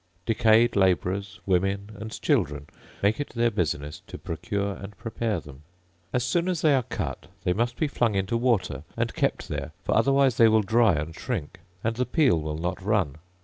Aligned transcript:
Decayed 0.25 0.75
labourers, 0.75 1.39
women, 1.45 1.91
and 1.93 2.19
children, 2.23 2.65
make 3.03 3.19
it 3.19 3.29
their 3.35 3.51
business 3.51 4.01
to 4.07 4.17
procure 4.17 4.73
and 4.73 4.97
prepare 4.97 5.39
them. 5.39 5.61
As 6.11 6.23
soon 6.23 6.47
as 6.49 6.61
they 6.63 6.73
are 6.73 6.81
cut 6.81 7.27
they 7.43 7.53
must 7.53 7.77
be 7.77 7.87
flung 7.87 8.15
into 8.15 8.35
water, 8.35 8.81
and 8.97 9.13
kept 9.13 9.47
there; 9.47 9.73
for 9.83 9.93
otherwise 9.95 10.37
they 10.37 10.47
will 10.47 10.63
dry 10.63 10.95
and 10.95 11.13
shrink, 11.13 11.59
and 11.83 11.97
the 11.97 12.07
peel 12.07 12.41
will 12.41 12.57
not 12.57 12.81
run. 12.81 13.17